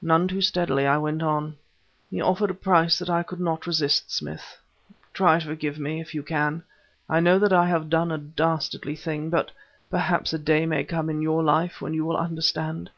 [0.00, 1.58] None too steadily I went on:
[2.08, 4.56] "He offered a price that I could not resist, Smith.
[5.12, 6.62] Try to forgive me, if you can.
[7.06, 9.50] I know that I have done a dastardly thing, but
[9.90, 12.88] perhaps a day may come in your own life when you will understand.